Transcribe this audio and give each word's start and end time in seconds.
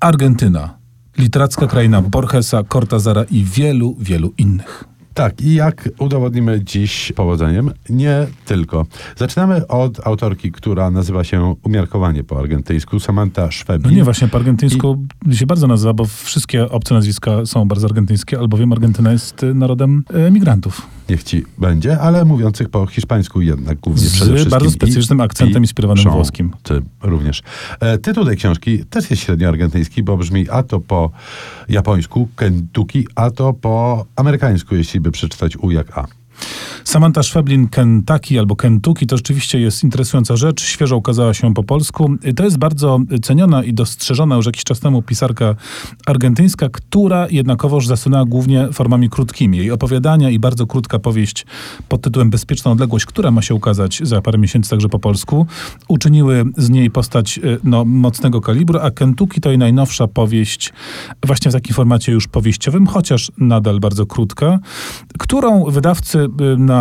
Argentyna. 0.00 0.78
Literacka 1.18 1.66
kraina 1.66 2.02
Borgesa, 2.02 2.62
Cortazara 2.64 3.24
i 3.24 3.44
wielu, 3.44 3.96
wielu 4.00 4.32
innych. 4.38 4.84
Tak, 5.14 5.40
i 5.40 5.54
jak 5.54 5.88
udowodnimy 5.98 6.64
dziś 6.64 7.12
powodzeniem? 7.16 7.70
Nie 7.90 8.26
tylko. 8.44 8.86
Zaczynamy 9.16 9.66
od 9.66 10.06
autorki, 10.06 10.52
która 10.52 10.90
nazywa 10.90 11.24
się 11.24 11.54
umiarkowanie 11.62 12.24
po 12.24 12.38
argentyńsku, 12.38 13.00
Samantha 13.00 13.42
No 13.44 13.50
Szweblin. 13.50 13.96
nie, 13.96 14.04
właśnie 14.04 14.28
po 14.28 14.36
argentyńsku 14.38 15.06
się 15.32 15.46
bardzo 15.46 15.66
nazywa, 15.66 15.92
bo 15.94 16.04
wszystkie 16.04 16.70
obce 16.70 16.94
nazwiska 16.94 17.46
są 17.46 17.68
bardzo 17.68 17.86
argentyńskie, 17.86 18.38
albowiem 18.38 18.72
Argentyna 18.72 19.12
jest 19.12 19.46
narodem 19.54 20.04
emigrantów. 20.14 20.86
Niech 21.08 21.22
ci 21.24 21.44
będzie, 21.58 21.98
ale 22.00 22.24
mówiących 22.24 22.68
po 22.68 22.86
hiszpańsku 22.86 23.40
jednak 23.40 23.78
głównie 23.80 24.02
Z 24.06 24.12
przede 24.12 24.30
wszystkim. 24.32 24.50
bardzo 24.50 24.70
specyficznym 24.70 25.18
I- 25.18 25.22
akcentem 25.22 25.62
i 25.62 25.64
inspirowanym 25.64 26.04
są 26.04 26.10
włoskim. 26.10 26.50
Ty 26.62 26.82
również. 27.02 27.42
E, 27.80 27.98
tytuł 27.98 28.24
tej 28.24 28.36
książki 28.36 28.84
też 28.84 29.10
jest 29.10 29.22
średnio 29.22 29.48
argentyński, 29.48 30.02
bo 30.02 30.16
brzmi 30.16 30.50
a 30.50 30.62
to 30.62 30.80
po 30.80 31.10
japońsku 31.68 32.28
Kentucky, 32.36 33.04
a 33.14 33.30
to 33.30 33.52
po 33.52 34.06
amerykańsku, 34.16 34.74
jeśli 34.76 35.00
by 35.00 35.10
przeczytać 35.10 35.56
U 35.56 35.70
jak 35.70 35.98
A. 35.98 36.06
Samantha 36.88 37.22
Szweblin 37.22 37.68
Kentucky 37.68 38.38
albo 38.38 38.56
Kentucky 38.56 39.06
to 39.06 39.16
rzeczywiście 39.16 39.60
jest 39.60 39.84
interesująca 39.84 40.36
rzecz. 40.36 40.62
Świeżo 40.62 40.96
ukazała 40.96 41.34
się 41.34 41.54
po 41.54 41.62
polsku. 41.62 42.10
To 42.36 42.44
jest 42.44 42.58
bardzo 42.58 42.98
ceniona 43.22 43.64
i 43.64 43.72
dostrzeżona 43.72 44.36
już 44.36 44.46
jakiś 44.46 44.64
czas 44.64 44.80
temu 44.80 45.02
pisarka 45.02 45.54
argentyńska, 46.06 46.68
która 46.68 47.26
jednakowoż 47.30 47.86
zasłynęła 47.86 48.24
głównie 48.24 48.68
formami 48.72 49.10
krótkimi. 49.10 49.58
Jej 49.58 49.70
opowiadania 49.70 50.30
i 50.30 50.38
bardzo 50.38 50.66
krótka 50.66 50.98
powieść 50.98 51.46
pod 51.88 52.02
tytułem 52.02 52.30
Bezpieczna 52.30 52.70
odległość, 52.70 53.06
która 53.06 53.30
ma 53.30 53.42
się 53.42 53.54
ukazać 53.54 54.00
za 54.02 54.22
parę 54.22 54.38
miesięcy 54.38 54.70
także 54.70 54.88
po 54.88 54.98
polsku, 54.98 55.46
uczyniły 55.88 56.44
z 56.56 56.70
niej 56.70 56.90
postać 56.90 57.38
y, 57.38 57.58
no, 57.64 57.84
mocnego 57.84 58.40
kalibru, 58.40 58.78
a 58.82 58.90
Kentucky 58.90 59.40
to 59.40 59.48
jej 59.48 59.58
najnowsza 59.58 60.06
powieść 60.06 60.72
właśnie 61.26 61.50
w 61.50 61.54
takim 61.54 61.74
formacie 61.74 62.12
już 62.12 62.28
powieściowym, 62.28 62.86
chociaż 62.86 63.32
nadal 63.38 63.80
bardzo 63.80 64.06
krótka, 64.06 64.58
którą 65.18 65.64
wydawcy 65.64 66.18
y, 66.18 66.28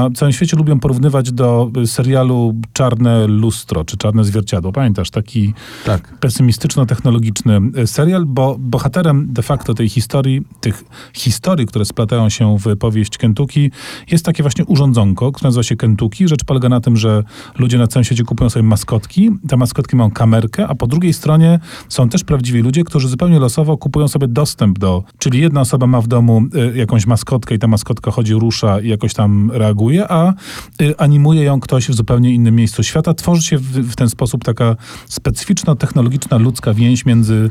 na 0.04 0.10
całym 0.16 0.34
świecie 0.34 0.58
lubią 0.58 0.80
porównywać 0.80 1.32
do 1.32 1.72
serialu 1.86 2.56
Czarne 2.74 3.28
Lustro, 3.28 3.84
czy 3.86 3.98
Czarne 3.98 4.24
Zwierciadło. 4.24 4.72
Pamiętasz, 4.72 5.10
taki 5.10 5.54
Tak. 5.86 6.18
pesymistyczno-technologiczny 6.20 7.62
y, 7.78 7.88
serial, 7.88 8.26
bo 8.26 8.56
bohaterem 8.60 9.34
de 9.34 9.42
facto 9.42 9.74
tej 9.74 9.90
historii, 9.90 10.42
tych 10.62 10.84
historii, 11.14 11.66
które 11.66 11.86
splatają 11.86 12.30
się 12.30 12.58
w 12.58 12.78
powieść 12.78 13.18
Kentucky, 13.18 13.72
jest 14.12 14.26
takie 14.26 14.44
właśnie 14.44 14.66
urządzonko, 14.66 15.32
które 15.32 15.48
nazywa 15.48 15.64
się 15.64 15.76
Kentucky. 15.76 16.28
Rzecz 16.28 16.44
polega 16.44 16.70
na 16.70 16.80
tym, 16.82 16.98
że 16.98 17.24
ludzie 17.58 17.78
na 17.78 17.88
całym 17.88 18.04
świecie 18.04 18.24
kupują 18.24 18.50
sobie 18.50 18.64
maskotki. 18.64 19.32
Te 19.48 19.58
maskotki 19.58 19.96
mają 19.96 20.12
kamerkę, 20.12 20.68
a 20.68 20.76
po 20.76 20.88
drugiej 20.88 21.14
stronie 21.14 21.60
są 21.90 22.10
też 22.10 22.24
prawdziwi 22.24 22.62
ludzie, 22.62 22.84
którzy 22.84 23.08
zupełnie 23.10 23.40
losowo 23.40 23.78
kupują 23.78 24.08
sobie 24.08 24.28
dostęp 24.28 24.80
do, 24.80 25.04
czyli 25.18 25.40
jedna 25.40 25.62
osoba 25.62 25.88
ma 25.88 26.02
w 26.02 26.08
domu 26.08 26.42
y, 26.74 26.78
jakąś 26.78 27.08
maskotkę 27.08 27.56
i 27.56 27.60
ta 27.60 27.68
maskotka 27.68 28.12
chodzi, 28.12 28.34
rusza 28.34 28.80
i 28.80 28.90
jakoś 28.90 29.14
tam 29.14 29.52
reaguje, 29.54 29.87
a 30.10 30.34
y, 30.82 30.98
animuje 30.98 31.44
ją 31.44 31.60
ktoś 31.60 31.90
w 31.90 31.94
zupełnie 31.94 32.34
innym 32.34 32.56
miejscu 32.56 32.84
świata. 32.84 33.14
Tworzy 33.14 33.42
się 33.42 33.58
w, 33.58 33.64
w 33.64 33.96
ten 33.96 34.10
sposób 34.10 34.44
taka 34.44 34.76
specyficzno-technologiczna 35.08 36.38
ludzka 36.38 36.74
więź 36.74 37.06
między 37.06 37.50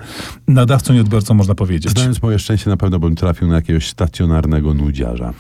nadawcą 0.48 0.95
i 0.95 1.01
odbiorcą, 1.01 1.34
można 1.34 1.55
powiedzieć. 1.55 1.93
Znając 1.93 2.23
moje 2.23 2.39
szczęście, 2.39 2.70
na 2.70 2.77
pewno 2.77 2.98
bym 2.98 3.15
trafił 3.15 3.48
na 3.48 3.55
jakiegoś 3.55 3.89
stacjonarnego 3.89 4.75
nudziarza. 4.75 5.33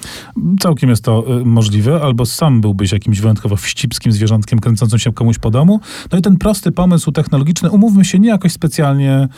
Całkiem 0.60 0.90
jest 0.90 1.04
to 1.04 1.40
y, 1.40 1.44
możliwe, 1.44 2.00
albo 2.02 2.26
sam 2.26 2.60
byłbyś 2.60 2.92
jakimś 2.92 3.20
wyjątkowo 3.20 3.56
wścibskim 3.56 4.12
zwierzątkiem 4.12 4.58
kręcącym 4.58 4.98
się 4.98 5.12
komuś 5.12 5.38
po 5.38 5.50
domu. 5.50 5.80
No 6.12 6.18
i 6.18 6.22
ten 6.22 6.36
prosty 6.36 6.72
pomysł 6.72 7.12
technologiczny, 7.12 7.70
umówmy 7.70 8.04
się, 8.04 8.18
nie 8.18 8.28
jakoś 8.28 8.52
specjalnie 8.52 9.28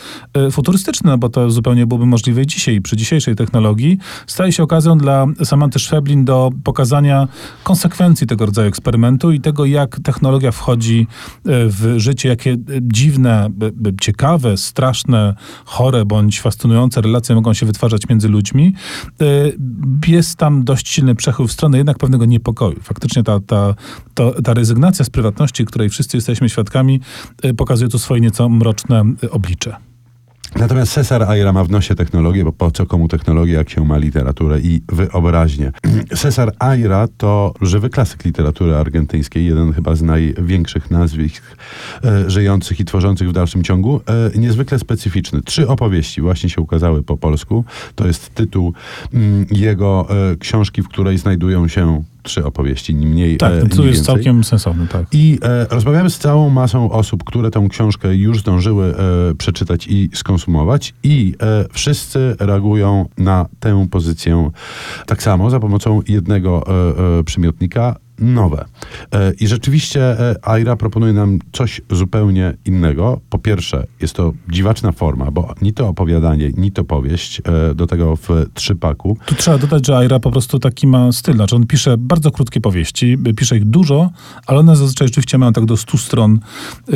y, 0.49 0.51
futurystyczny, 0.51 1.11
no 1.11 1.19
bo 1.19 1.29
to 1.29 1.51
zupełnie 1.51 1.87
byłoby 1.87 2.07
możliwe 2.07 2.47
dzisiaj, 2.47 2.81
przy 2.81 2.97
dzisiejszej 2.97 3.37
technologii, 3.37 3.99
staje 4.27 4.53
się 4.53 4.63
okazją 4.63 4.99
dla 4.99 5.27
Samanty 5.45 5.79
Szweblin 5.79 6.25
do 6.25 6.51
pokazania 6.65 7.29
konsekwencji 7.63 8.27
tego 8.27 8.47
rodzaju 8.47 8.69
eksperymentu 8.69 9.33
i 9.33 9.41
tego, 9.41 9.65
jak 9.65 10.01
technologia 10.01 10.53
wchodzi 10.53 11.01
y, 11.01 11.45
w 11.47 11.95
życie, 11.97 12.29
jakie 12.29 12.57
dziwne, 12.83 13.51
ciekawe, 14.01 14.57
straszne, 14.57 15.35
chore 15.65 16.05
bądź 16.05 16.41
fascynujące 16.41 17.01
relacje 17.01 17.35
mogą 17.35 17.55
się 17.55 17.67
wytwarzać 17.67 18.09
między 18.09 18.29
ludźmi. 18.29 18.75
Y, 19.23 19.57
Jest 20.07 20.37
tam 20.37 20.65
dość 20.65 20.89
silny 20.89 21.15
przechył 21.15 21.47
w 21.47 21.53
stronę 21.53 21.79
jednak 21.79 21.99
pewnego 21.99 22.25
niepokoju. 22.25 22.81
Faktycznie 22.83 23.23
ta, 23.23 23.41
ta, 23.41 23.75
to, 24.15 24.43
ta 24.43 24.55
rezygnacja 24.55 25.05
z 25.05 25.11
prywatności, 25.11 25.65
której 25.65 25.89
wszyscy 25.89 26.17
jesteśmy 26.17 26.49
świadkami, 26.49 27.01
y, 27.45 27.55
pokazuje 27.55 27.91
tu 27.91 27.99
swoje 27.99 28.21
nieco 28.21 28.49
mroczne 28.49 29.05
oblicze. 29.31 29.88
Natomiast 30.57 30.93
Cesar 30.93 31.23
Aira 31.23 31.53
ma 31.53 31.65
w 31.65 31.71
nosie 31.71 31.95
technologię, 31.95 32.45
bo 32.45 32.53
po 32.53 32.71
co 32.71 32.87
komu 32.87 33.09
technologia, 33.09 33.59
jak 33.59 33.71
się 33.71 33.85
ma 33.85 33.99
literaturę 33.99 34.61
i 34.61 34.83
wyobraźnię. 34.89 35.73
Cesar 36.23 36.53
Aira 36.59 37.09
to 37.17 37.55
żywy 37.61 37.91
klasyk 37.91 38.25
literatury 38.25 38.77
argentyńskiej, 38.77 39.47
jeden 39.47 39.73
chyba 39.73 39.95
z 39.95 40.03
największych 40.03 40.91
nazwisk 40.91 41.43
e, 42.05 42.31
żyjących 42.31 42.81
i 42.81 42.85
tworzących 42.85 43.29
w 43.29 43.33
dalszym 43.33 43.65
ciągu. 43.65 44.01
E, 44.35 44.39
niezwykle 44.39 44.79
specyficzny. 44.79 45.43
Trzy 45.43 45.69
opowieści 45.69 46.21
właśnie 46.21 46.51
się 46.51 46.61
ukazały 46.61 47.03
po 47.03 47.17
polsku. 47.17 47.65
To 47.95 48.07
jest 48.07 48.35
tytuł 48.35 48.73
mm, 49.15 49.47
jego 49.51 50.07
e, 50.11 50.37
książki, 50.37 50.83
w 50.83 50.89
której 50.89 51.19
znajdują 51.19 51.69
się 51.69 52.03
trzy 52.29 52.45
opowieści, 52.45 52.95
ni 52.95 53.07
mniej, 53.07 53.37
Tak, 53.37 53.53
e, 53.53 53.57
to 53.57 53.63
ni 53.63 53.69
jest 53.69 53.79
więcej. 53.83 54.05
całkiem 54.05 54.45
sensowne, 54.45 54.87
tak. 54.87 55.07
I 55.13 55.39
e, 55.43 55.67
rozmawiamy 55.71 56.11
z 56.11 56.19
całą 56.19 56.51
masą 56.51 56.91
osób, 56.91 57.25
które 57.25 57.51
tę 57.51 57.67
książkę 57.71 58.15
już 58.15 58.41
zdążyły 58.41 58.95
e, 59.31 59.35
przeczytać 59.35 59.87
i 59.87 60.11
skonsumować, 60.15 60.95
i 61.03 61.35
e, 61.43 61.65
wszyscy 61.73 62.37
reagują 62.41 63.09
na 63.19 63.47
tę 63.61 63.87
pozycję 63.91 64.51
tak 65.07 65.23
samo 65.23 65.51
za 65.51 65.61
pomocą 65.61 66.01
jednego 66.09 66.65
e, 66.67 67.19
e, 67.19 67.25
przymiotnika 67.25 67.97
nowe. 68.19 68.65
E, 69.15 69.33
I 69.41 69.47
rzeczywiście 69.47 70.01
e, 70.03 70.37
Aira 70.43 70.77
proponuje 70.77 71.13
nam 71.13 71.39
coś 71.53 71.81
zupełnie 71.91 72.55
innego. 72.65 73.21
Po 73.31 73.39
pierwsze, 73.39 73.87
jest 74.01 74.15
to 74.15 74.33
dziwaczna 74.49 74.93
forma, 74.93 75.31
bo 75.31 75.55
ni 75.63 75.73
to 75.73 75.89
opowiadanie, 75.89 76.51
ni 76.57 76.73
to 76.73 76.85
powieść, 76.85 77.43
e, 77.71 77.75
do 77.75 77.87
tego 77.87 78.17
w 78.17 78.29
trzypaku. 78.55 79.17
Tu 79.27 79.35
trzeba 79.35 79.59
dodać, 79.59 79.87
że 79.87 79.97
Aira 79.97 80.21
po 80.21 80.31
prostu 80.31 80.59
taki 80.59 80.87
ma 80.87 81.13
styl. 81.13 81.35
Znaczy 81.35 81.57
on 81.57 81.67
pisze 81.67 81.97
bardzo 81.99 82.31
krótkie 82.31 82.61
powieści, 82.61 83.19
pisze 83.37 83.57
ich 83.57 83.65
dużo, 83.65 84.11
ale 84.47 84.59
one 84.59 84.77
zazwyczaj 84.77 85.09
rzeczywiście 85.09 85.39
mają 85.39 85.53
tak 85.53 85.65
do 85.65 85.77
100 85.77 85.99
stron, 85.99 86.41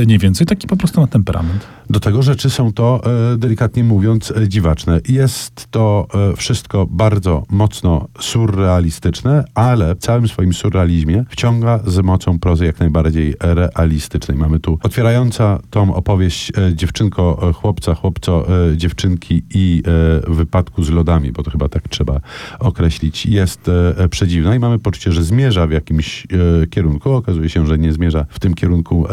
nie 0.07 0.19
więcej. 0.19 0.47
Taki 0.47 0.67
po 0.67 0.77
prostu 0.77 1.01
ma 1.01 1.07
temperament. 1.07 1.67
Do 1.91 2.01
tego 2.01 2.23
rzeczy 2.23 2.51
są 2.51 2.73
to, 2.73 3.01
delikatnie 3.37 3.85
mówiąc, 3.85 4.33
dziwaczne. 4.49 5.01
Jest 5.09 5.67
to 5.71 6.07
wszystko 6.37 6.87
bardzo 6.91 7.43
mocno 7.51 8.09
surrealistyczne, 8.21 9.45
ale 9.55 9.95
w 9.95 9.99
całym 9.99 10.29
swoim 10.29 10.53
surrealizmie 10.53 11.12
wciąga 11.29 11.81
z 11.87 11.99
mocą 11.99 12.39
prozy 12.39 12.67
jak 12.67 12.81
najbardziej 12.81 13.35
realistycznej. 13.41 14.39
Mamy 14.39 14.61
tu 14.61 14.79
otwierająca 14.83 15.61
tą 15.71 15.95
opowieść 15.95 16.53
e, 16.59 16.75
dziewczynko, 16.75 17.49
e, 17.49 17.53
chłopca, 17.53 17.95
chłopco, 17.95 18.47
e, 18.71 18.77
dziewczynki 18.77 19.43
i 19.55 19.83
wypadku 20.29 20.83
z 20.83 20.91
lodami, 20.91 21.33
bo 21.33 21.43
to 21.43 21.51
chyba 21.51 21.69
tak 21.69 21.89
trzeba 21.89 22.21
określić, 22.59 23.27
jest 23.27 23.71
przedziwna 24.11 24.55
i 24.55 24.59
mamy 24.59 24.79
poczucie, 24.79 25.13
że 25.13 25.23
zmierza 25.23 25.67
w 25.67 25.71
jakimś 25.71 26.27
kierunku. 26.71 27.13
Okazuje 27.13 27.49
się, 27.49 27.67
że 27.67 27.79
nie 27.79 27.93
zmierza 27.93 28.27
w 28.29 28.41
tym 28.41 28.55
kierunku 28.55 29.07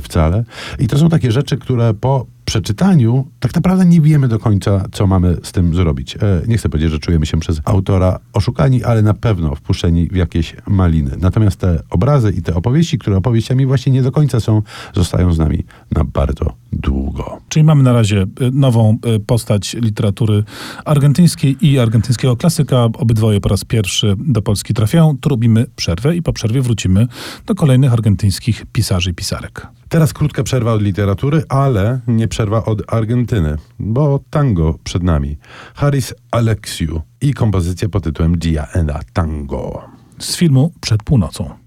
wcale. 0.00 0.44
I 0.78 0.86
to 0.86 0.98
są 0.98 1.08
takie 1.08 1.32
rzeczy, 1.32 1.58
które 1.58 1.94
po 1.94 2.26
przeczytaniu 2.50 3.26
tak 3.40 3.54
naprawdę 3.54 3.84
nie 3.84 4.00
wiemy 4.00 4.28
do 4.28 4.38
końca, 4.38 4.84
co 4.92 5.06
mamy 5.06 5.36
z 5.42 5.52
tym 5.52 5.74
zrobić. 5.74 6.16
E, 6.16 6.42
nie 6.48 6.58
chcę 6.58 6.68
powiedzieć, 6.68 6.92
że 6.92 6.98
czujemy 6.98 7.26
się 7.26 7.40
przez 7.40 7.60
autora 7.64 8.18
oszukani, 8.32 8.84
ale 8.84 9.02
na 9.02 9.14
pewno 9.14 9.54
wpuszczeni 9.54 10.08
w 10.08 10.16
jakieś 10.16 10.56
maliny. 10.66 11.10
Natomiast 11.20 11.56
te 11.56 11.82
obrazy 11.90 12.32
i 12.38 12.42
te 12.42 12.54
opowieści, 12.54 12.98
które 12.98 13.16
opowieściami 13.16 13.66
właśnie 13.66 13.92
nie 13.92 14.02
do 14.02 14.12
końca 14.12 14.40
są, 14.40 14.62
zostają 14.94 15.32
z 15.32 15.38
nami 15.38 15.64
na 15.92 16.04
bardzo 16.04 16.52
długo. 16.72 17.38
Czyli 17.48 17.64
mamy 17.64 17.82
na 17.82 17.92
razie 17.92 18.22
y, 18.22 18.26
nową 18.52 18.98
y, 19.16 19.20
postać 19.20 19.74
literatury 19.74 20.44
argentyńskiej 20.84 21.66
i 21.66 21.78
argentyńskiego 21.78 22.36
klasyka. 22.36 22.84
Obydwoje 22.84 23.40
po 23.40 23.48
raz 23.48 23.64
pierwszy 23.64 24.16
do 24.18 24.42
Polski 24.42 24.74
trafiają. 24.74 25.16
Tu 25.20 25.28
robimy 25.28 25.66
przerwę 25.76 26.16
i 26.16 26.22
po 26.22 26.32
przerwie 26.32 26.62
wrócimy 26.62 27.06
do 27.46 27.54
kolejnych 27.54 27.92
argentyńskich 27.92 28.66
pisarzy 28.72 29.10
i 29.10 29.14
pisarek. 29.14 29.79
Teraz 29.90 30.12
krótka 30.12 30.42
przerwa 30.42 30.72
od 30.72 30.82
literatury, 30.82 31.42
ale 31.48 32.00
nie 32.06 32.28
przerwa 32.28 32.64
od 32.64 32.94
Argentyny, 32.94 33.56
bo 33.78 34.20
tango 34.30 34.78
przed 34.84 35.02
nami. 35.02 35.36
Haris 35.74 36.14
Alexiu 36.30 37.02
i 37.20 37.34
kompozycja 37.34 37.88
pod 37.88 38.04
tytułem 38.04 38.38
Dia 38.38 38.68
and 38.74 38.90
a 38.90 39.00
Tango. 39.12 39.82
Z 40.18 40.36
filmu 40.36 40.72
Przed 40.80 41.02
północą. 41.02 41.59